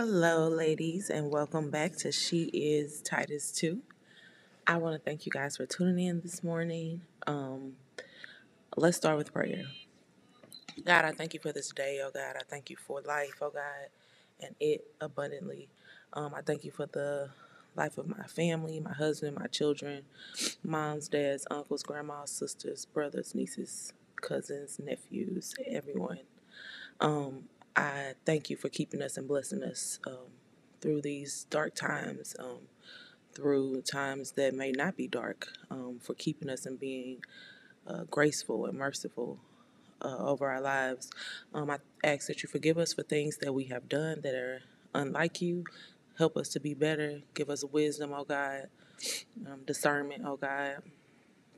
[0.00, 3.82] Hello, ladies, and welcome back to She Is Titus 2.
[4.64, 7.00] I want to thank you guys for tuning in this morning.
[7.26, 7.72] Um,
[8.76, 9.64] let's start with prayer.
[10.84, 12.36] God, I thank you for this day, oh God.
[12.36, 13.88] I thank you for life, oh God,
[14.40, 15.68] and it abundantly.
[16.12, 17.30] Um, I thank you for the
[17.74, 20.04] life of my family, my husband, my children,
[20.62, 26.20] moms, dads, uncles, grandmas, sisters, brothers, nieces, cousins, nephews, everyone.
[27.00, 30.32] Um, I thank you for keeping us and blessing us um,
[30.80, 32.62] through these dark times, um,
[33.34, 37.24] through times that may not be dark, um, for keeping us and being
[37.86, 39.40] uh, graceful and merciful
[40.02, 41.10] uh, over our lives.
[41.54, 44.62] Um, I ask that you forgive us for things that we have done that are
[44.94, 45.64] unlike you.
[46.18, 47.22] Help us to be better.
[47.34, 48.68] Give us wisdom, oh God,
[49.46, 50.82] um, discernment, oh God,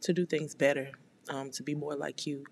[0.03, 0.93] to do things better,
[1.31, 2.45] um, to be more like you.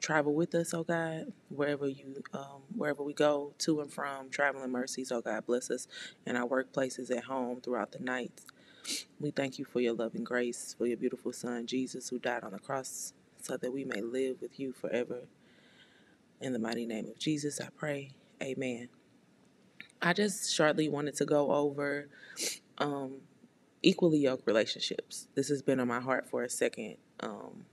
[0.00, 4.30] Travel with us, oh God, wherever you, um, wherever we go to and from.
[4.30, 5.88] Traveling mercies, oh God, bless us
[6.26, 8.42] in our workplaces, at home, throughout the night.
[9.18, 12.44] We thank you for your love and grace, for your beautiful Son Jesus, who died
[12.44, 15.22] on the cross, so that we may live with you forever.
[16.40, 18.10] In the mighty name of Jesus, I pray.
[18.42, 18.88] Amen.
[20.02, 22.08] I just shortly wanted to go over
[22.78, 23.22] um,
[23.82, 25.28] equally yoked relationships.
[25.34, 27.64] This has been on my heart for a second um,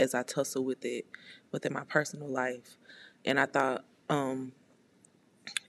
[0.00, 1.06] as I tussle with it
[1.52, 2.78] within my personal life.
[3.24, 4.52] And I thought um,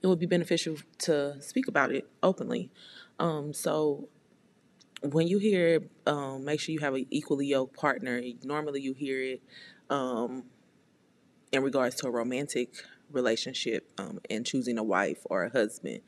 [0.02, 2.70] it would be beneficial to speak about it openly.
[3.18, 4.08] Um, so
[5.02, 8.20] when you hear, um, make sure you have an equally yoked partner.
[8.44, 9.42] Normally, you hear it
[9.90, 10.44] um,
[11.52, 12.74] in regards to a romantic
[13.10, 16.00] relationship um, and choosing a wife or a husband.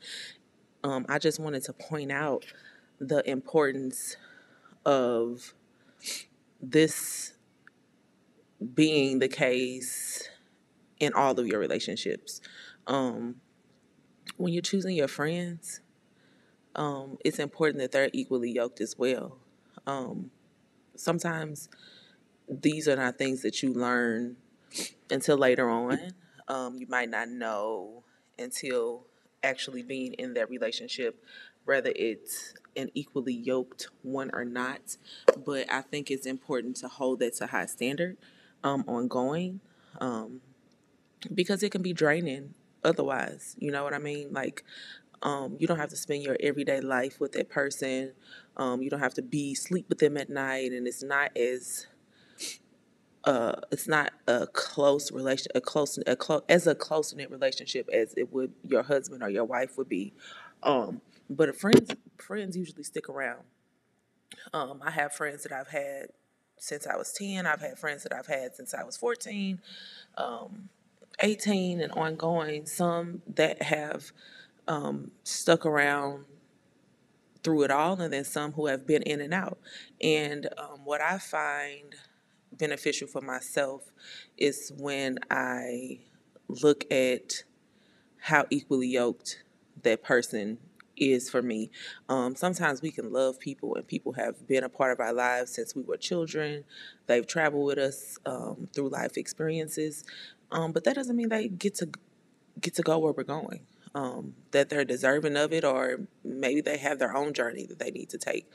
[0.83, 2.45] Um, I just wanted to point out
[2.99, 4.17] the importance
[4.85, 5.53] of
[6.61, 7.34] this
[8.73, 10.29] being the case
[10.99, 12.41] in all of your relationships.
[12.87, 13.35] Um,
[14.37, 15.81] when you're choosing your friends,
[16.75, 19.37] um, it's important that they're equally yoked as well.
[19.87, 20.31] Um,
[20.95, 21.69] sometimes
[22.49, 24.37] these are not things that you learn
[25.09, 26.11] until later on.
[26.47, 28.03] Um, you might not know
[28.37, 29.05] until
[29.43, 31.23] actually being in that relationship,
[31.65, 34.97] whether it's an equally yoked one or not.
[35.45, 38.17] But I think it's important to hold that to high standard
[38.65, 39.61] um, ongoing
[40.01, 40.41] um,
[41.33, 43.55] because it can be draining otherwise.
[43.59, 44.33] You know what I mean?
[44.33, 44.63] Like,
[45.21, 48.13] um, you don't have to spend your everyday life with that person.
[48.57, 51.87] Um, you don't have to be sleep with them at night, and it's not as
[53.23, 57.87] uh, it's not a close relation, a close, a close as a close knit relationship
[57.93, 60.13] as it would your husband or your wife would be.
[60.63, 63.41] Um, but friends, friends usually stick around.
[64.53, 66.09] Um, I have friends that I've had
[66.57, 67.45] since I was 10.
[67.45, 69.59] I've had friends that I've had since I was 14,
[70.17, 70.69] um,
[71.19, 72.65] 18, and ongoing.
[72.65, 74.11] Some that have
[74.67, 76.25] um, stuck around
[77.43, 79.59] through it all, and then some who have been in and out.
[80.01, 81.95] And um, what I find
[82.51, 83.91] beneficial for myself
[84.37, 85.99] is when I
[86.47, 87.43] look at
[88.19, 89.43] how equally yoked
[89.83, 90.57] that person
[90.97, 91.71] is for me.
[92.09, 95.51] Um, sometimes we can love people, and people have been a part of our lives
[95.51, 96.63] since we were children.
[97.07, 100.03] They've traveled with us um, through life experiences,
[100.51, 101.89] um, but that doesn't mean they get to
[102.59, 103.61] get to go where we're going.
[103.93, 107.91] Um, that they're deserving of it, or maybe they have their own journey that they
[107.91, 108.49] need to take.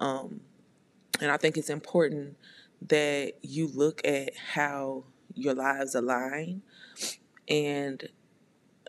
[0.00, 0.40] Um,
[1.20, 2.36] and I think it's important
[2.88, 6.62] that you look at how your lives align
[7.48, 8.08] and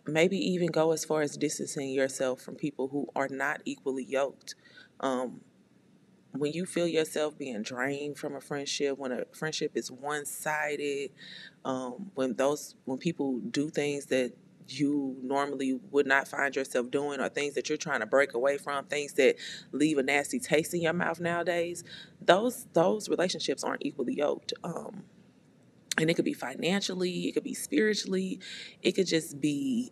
[0.05, 4.55] maybe even go as far as distancing yourself from people who are not equally yoked.
[4.99, 5.41] Um,
[6.33, 11.11] when you feel yourself being drained from a friendship, when a friendship is one sided,
[11.65, 14.33] um, when those when people do things that
[14.67, 18.57] you normally would not find yourself doing or things that you're trying to break away
[18.57, 19.35] from things that
[19.71, 21.83] leave a nasty taste in your mouth nowadays
[22.21, 25.03] those those relationships aren't equally yoked um,
[26.01, 28.39] and it could be financially it could be spiritually
[28.81, 29.91] it could just be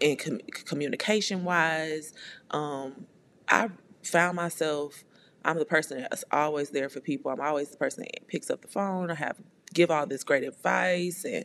[0.00, 2.12] in com- communication wise
[2.50, 3.06] um,
[3.48, 3.68] i
[4.02, 5.04] found myself
[5.44, 7.30] i'm the person that's always there for people.
[7.30, 9.38] I'm always the person that picks up the phone i have
[9.72, 11.44] give all this great advice and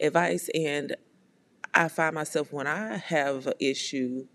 [0.00, 0.50] advice.
[0.54, 0.96] And
[1.74, 4.26] i find myself when i have an issue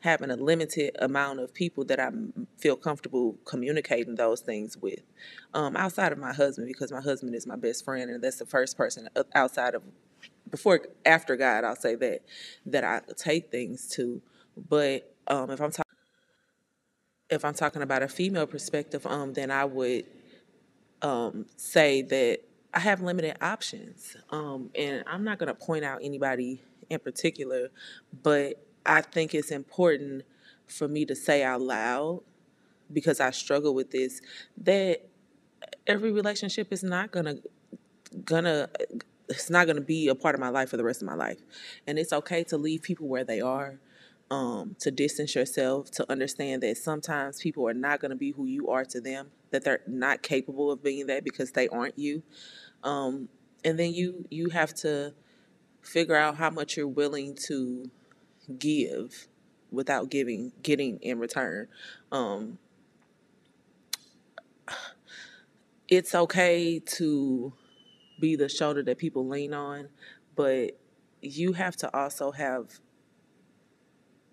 [0.00, 2.10] having a limited amount of people that I
[2.58, 5.00] feel comfortable communicating those things with,
[5.54, 8.46] um, outside of my husband, because my husband is my best friend, and that's the
[8.46, 9.82] first person uh, outside of
[10.50, 12.22] before after God, I'll say that
[12.66, 14.20] that I take things to.
[14.68, 15.84] But um, if I'm talking
[17.30, 20.04] if I'm talking about a female perspective, um, then I would
[21.02, 22.40] um, say that
[22.74, 27.68] I have limited options, um, and I'm not going to point out anybody in particular,
[28.22, 30.24] but I think it's important
[30.66, 32.22] for me to say out loud
[32.92, 34.20] because I struggle with this
[34.58, 35.08] that
[35.86, 37.36] every relationship is not gonna
[38.24, 38.68] gonna
[39.28, 41.38] it's not gonna be a part of my life for the rest of my life,
[41.86, 43.80] and it's okay to leave people where they are.
[44.32, 48.46] Um, to distance yourself, to understand that sometimes people are not going to be who
[48.46, 52.22] you are to them, that they're not capable of being that because they aren't you.
[52.84, 53.28] Um,
[53.64, 55.14] and then you you have to
[55.82, 57.90] figure out how much you're willing to
[58.58, 59.28] give
[59.70, 61.68] without giving getting in return.
[62.10, 62.58] Um,
[65.88, 67.52] it's okay to
[68.20, 69.88] be the shoulder that people lean on,
[70.36, 70.78] but
[71.20, 72.80] you have to also have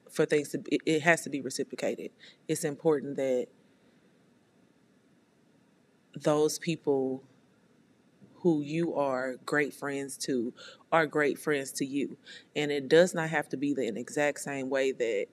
[0.09, 2.11] for things to be, it has to be reciprocated.
[2.47, 3.47] It's important that
[6.15, 7.23] those people
[8.41, 10.53] who you are great friends to
[10.91, 12.17] are great friends to you.
[12.55, 15.27] And it does not have to be the exact same way that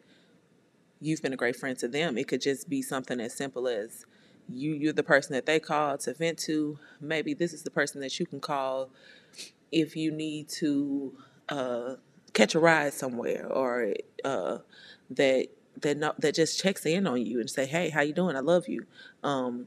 [1.01, 2.17] you've been a great friend to them.
[2.17, 4.07] It could just be something as simple as
[4.49, 6.79] you you're the person that they call to vent to.
[7.01, 8.91] Maybe this is the person that you can call
[9.73, 11.13] if you need to
[11.49, 11.95] uh,
[12.33, 14.59] catch a ride somewhere or uh,
[15.11, 15.49] that
[15.81, 18.37] that no, that just checks in on you and say, "Hey, how you doing?
[18.37, 18.87] I love you."
[19.23, 19.67] Um,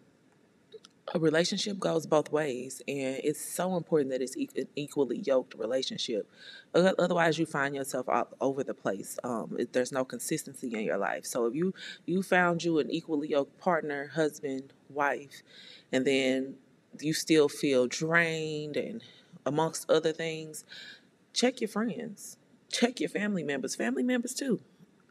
[1.13, 6.30] a relationship goes both ways, and it's so important that it's an equally yoked relationship.
[6.74, 9.18] Otherwise, you find yourself all over the place.
[9.24, 11.25] Um, there's no consistency in your life.
[11.25, 11.74] So if you
[12.06, 15.44] you found you an equally yoked partner, husband, wife,
[15.92, 16.56] and then
[17.00, 19.01] you still feel drained and
[19.45, 20.65] amongst other things,
[21.33, 22.38] check your friends,
[22.69, 24.59] check your family members, family members too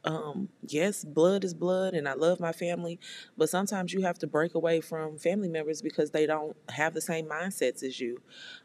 [0.06, 3.00] um, yes, blood is blood, and I love my family,
[3.36, 7.00] but sometimes you have to break away from family members because they don't have the
[7.00, 8.20] same mindsets as you,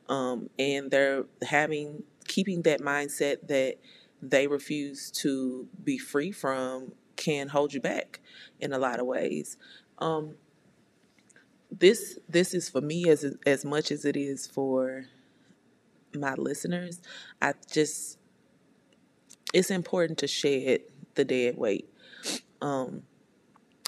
[0.07, 3.77] um, and they're having keeping that mindset that
[4.21, 8.19] they refuse to be free from can hold you back
[8.59, 9.57] in a lot of ways.
[9.97, 10.35] Um,
[11.71, 15.05] this this is for me as as much as it is for
[16.13, 17.01] my listeners.
[17.41, 18.17] I just
[19.53, 20.81] it's important to shed
[21.15, 21.89] the dead weight.
[22.61, 23.03] Um,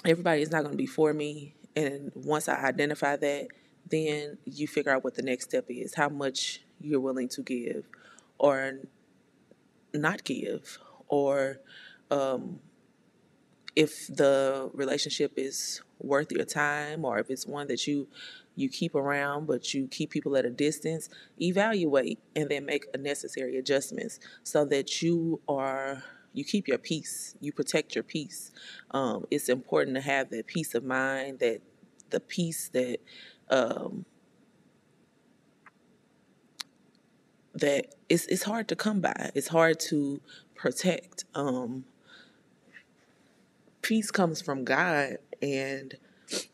[0.04, 1.54] everybody is not going to be for me.
[1.76, 3.48] And once I identify that,
[3.90, 7.84] then you figure out what the next step is, how much you're willing to give
[8.38, 8.80] or
[9.92, 10.78] not give,
[11.08, 11.58] or
[12.10, 12.60] um,
[13.76, 18.06] if the relationship is worth your time or if it's one that you
[18.56, 21.08] you keep around but you keep people at a distance
[21.40, 26.04] evaluate and then make necessary adjustments so that you are
[26.34, 28.50] you keep your peace, you protect your peace.
[28.90, 31.60] Um, it's important to have that peace of mind, that
[32.10, 32.98] the peace that
[33.48, 34.04] um,
[37.54, 39.30] that it's it's hard to come by.
[39.34, 40.20] It's hard to
[40.54, 41.24] protect.
[41.34, 41.84] Um,
[43.80, 45.96] peace comes from God, and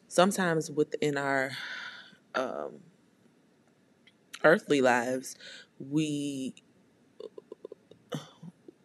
[0.09, 1.53] sometimes within our
[2.35, 2.81] um,
[4.45, 5.37] earthly lives,
[5.79, 6.55] we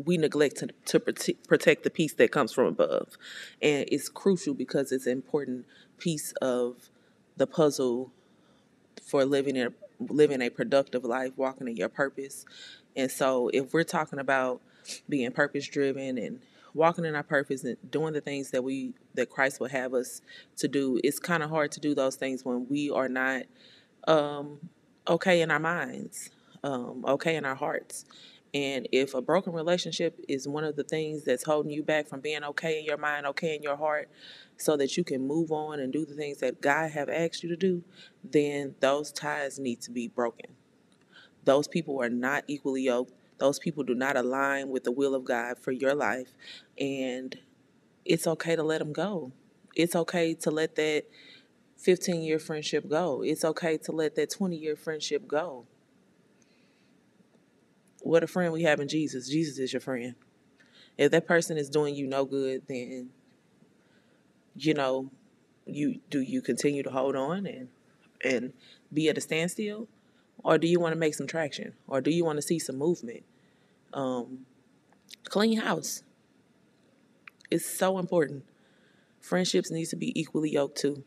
[0.05, 0.99] we neglect to, to
[1.47, 3.17] protect the peace that comes from above.
[3.61, 5.65] And it's crucial because it's an important
[5.97, 6.89] piece of
[7.37, 8.11] the puzzle
[9.01, 9.69] for living a
[9.99, 12.45] living a productive life, walking in your purpose.
[12.95, 14.61] And so if we're talking about
[15.07, 16.41] being purpose driven and
[16.73, 20.21] walking in our purpose and doing the things that we that Christ will have us
[20.57, 23.43] to do, it's kind of hard to do those things when we are not
[24.07, 24.59] um,
[25.07, 26.29] okay in our minds,
[26.63, 28.05] um, okay in our hearts.
[28.55, 32.21] And if a broken relationship is one of the things that's holding you back from
[32.21, 34.09] being okay in your mind, okay in your heart,
[34.55, 37.49] so that you can move on and do the things that God have asked you
[37.49, 37.83] to do,
[38.23, 40.51] then those ties need to be broken.
[41.43, 43.11] Those people are not equally yoked.
[43.39, 46.29] Those people do not align with the will of God for your life.
[46.79, 47.37] And
[48.05, 49.33] it's okay to let them go.
[49.75, 51.03] It's okay to let that
[51.75, 53.21] 15 year friendship go.
[53.21, 55.65] It's okay to let that 20 year friendship go
[58.05, 59.27] what a friend we have in Jesus.
[59.27, 60.13] Jesus is your friend.
[60.95, 63.09] If that person is doing you no good, then
[64.55, 65.09] you know,
[65.65, 67.69] you do you continue to hold on and
[68.23, 68.53] and
[68.93, 69.87] be at a standstill,
[70.43, 72.77] or do you want to make some traction, or do you want to see some
[72.77, 73.23] movement?
[73.91, 74.45] Um,
[75.27, 76.03] clean house.
[77.49, 78.45] It's so important.
[79.19, 81.03] Friendships need to be equally yoked too.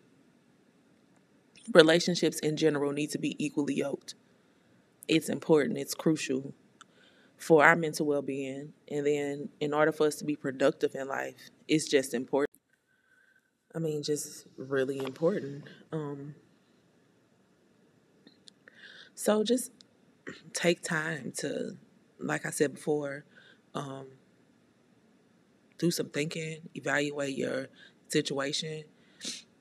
[1.72, 4.14] Relationships in general need to be equally yoked.
[5.06, 5.78] It's important.
[5.78, 6.54] It's crucial
[7.38, 8.72] for our mental well being.
[8.88, 11.34] And then, in order for us to be productive in life,
[11.66, 12.48] it's just important.
[13.74, 15.64] I mean, just really important.
[15.92, 16.34] Um,
[19.14, 19.72] so, just
[20.52, 21.76] take time to,
[22.18, 23.24] like I said before,
[23.74, 24.06] um,
[25.78, 27.68] do some thinking, evaluate your
[28.08, 28.84] situation,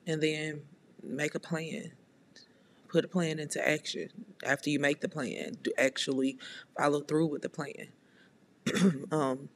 [0.06, 0.62] and then
[1.04, 1.92] make a plan.
[2.88, 4.10] Put a plan into action.
[4.44, 6.38] After you make the plan, do actually
[6.78, 7.90] follow through with the plan.
[9.12, 9.50] um,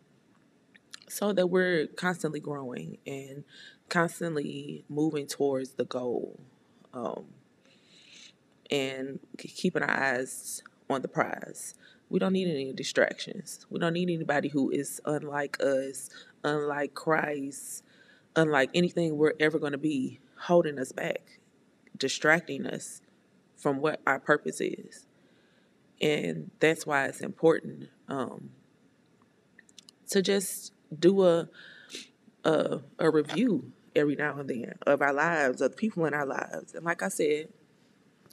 [1.08, 3.44] so that we're constantly growing and
[3.90, 6.40] constantly moving towards the goal
[6.94, 7.26] um,
[8.70, 11.76] and keeping our eyes on the prize.
[12.10, 13.66] We don't need any distractions.
[13.70, 16.10] We don't need anybody who is unlike us,
[16.44, 17.84] unlike Christ,
[18.36, 21.40] unlike anything we're ever going to be holding us back,
[21.98, 23.02] distracting us
[23.62, 25.06] from what our purpose is.
[26.02, 28.50] And that's why it's important um,
[30.10, 31.48] to just do a,
[32.44, 36.26] a a review every now and then of our lives, of the people in our
[36.26, 36.74] lives.
[36.74, 37.50] And like I said,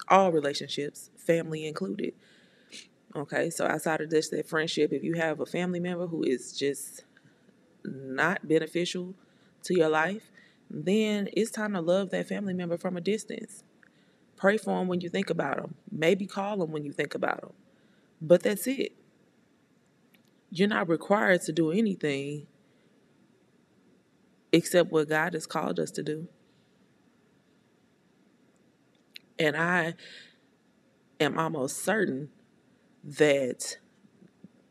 [0.09, 2.15] all relationships, family included.
[3.15, 6.57] Okay, so outside of just that friendship, if you have a family member who is
[6.57, 7.05] just
[7.85, 9.15] not beneficial
[9.65, 10.31] to your life,
[10.71, 13.65] then it's time to love that family member from a distance.
[14.39, 15.75] Pray for them when you think about them.
[15.91, 17.53] Maybe call them when you think about them.
[18.23, 18.93] But that's it.
[20.51, 22.47] You're not required to do anything
[24.53, 26.29] except what God has called us to do.
[29.39, 29.95] And I
[31.21, 32.31] am almost certain
[33.05, 33.79] that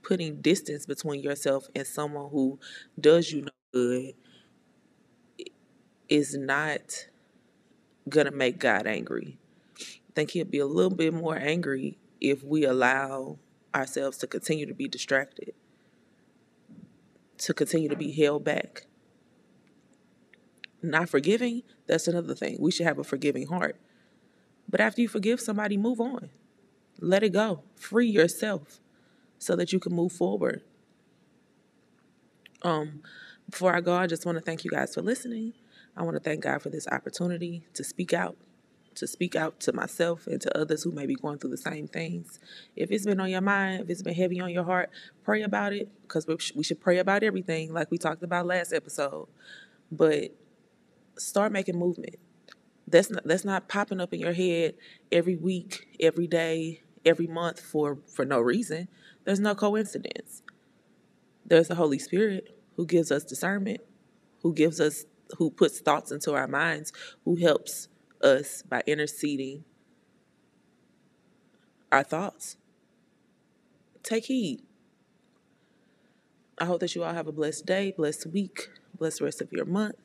[0.02, 2.60] putting distance between yourself and someone who
[3.00, 4.14] does you no good
[6.08, 7.08] is not
[8.08, 9.38] gonna make God angry.
[10.18, 13.38] Think he'll be a little bit more angry if we allow
[13.76, 15.54] ourselves to continue to be distracted,
[17.38, 18.88] to continue to be held back.
[20.82, 22.58] Not forgiving, that's another thing.
[22.60, 23.80] We should have a forgiving heart.
[24.68, 26.32] But after you forgive somebody, move on.
[27.00, 27.62] Let it go.
[27.76, 28.80] Free yourself
[29.38, 30.64] so that you can move forward.
[32.64, 33.04] Um,
[33.48, 35.54] before I go, I just want to thank you guys for listening.
[35.96, 38.36] I want to thank God for this opportunity to speak out,
[38.98, 41.88] to speak out to myself and to others who may be going through the same
[41.88, 42.40] things.
[42.76, 44.90] If it's been on your mind, if it's been heavy on your heart,
[45.24, 49.28] pray about it because we should pray about everything, like we talked about last episode.
[49.92, 50.32] But
[51.18, 52.16] start making movement.
[52.88, 54.76] That's not, that's not popping up in your head
[55.12, 58.88] every week, every day, every month for for no reason.
[59.26, 60.42] There's no coincidence.
[61.46, 63.82] There's the Holy Spirit who gives us discernment,
[64.42, 65.06] who gives us
[65.38, 66.94] who puts thoughts into our minds,
[67.26, 67.90] who helps
[68.24, 69.64] us by interceding
[71.92, 72.58] our thoughts.
[74.04, 74.62] Take heed.
[76.60, 79.66] I hope that you all have a blessed day, blessed week, blessed rest of your
[79.66, 79.96] month.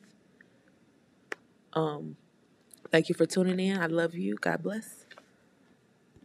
[1.73, 2.17] Um,
[2.91, 3.79] thank you for tuning in.
[3.79, 4.35] I love you.
[4.41, 5.02] God bless.